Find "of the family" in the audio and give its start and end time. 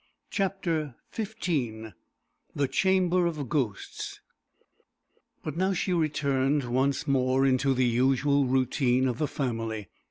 9.07-9.89